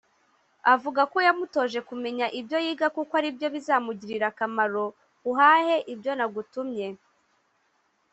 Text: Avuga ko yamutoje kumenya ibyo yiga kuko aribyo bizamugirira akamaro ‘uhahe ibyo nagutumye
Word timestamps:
Avuga 0.73 1.01
ko 1.11 1.17
yamutoje 1.27 1.79
kumenya 1.89 2.25
ibyo 2.39 2.57
yiga 2.65 2.87
kuko 2.95 3.11
aribyo 3.19 3.47
bizamugirira 3.55 4.25
akamaro 4.31 4.85
‘uhahe 5.31 5.75
ibyo 5.93 6.11
nagutumye 6.17 6.87